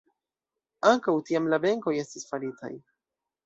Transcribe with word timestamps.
Ankaŭ 0.93 1.15
tiam 1.29 1.51
la 1.55 1.61
benkoj 1.67 1.95
estis 2.07 2.29
faritaj. 2.33 2.77